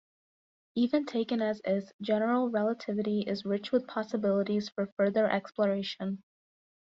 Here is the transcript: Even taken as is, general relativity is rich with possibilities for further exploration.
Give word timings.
Even 0.73 1.05
taken 1.05 1.43
as 1.43 1.61
is, 1.63 1.93
general 2.01 2.49
relativity 2.49 3.21
is 3.21 3.45
rich 3.45 3.71
with 3.71 3.85
possibilities 3.85 4.67
for 4.67 4.87
further 4.97 5.29
exploration. 5.29 6.23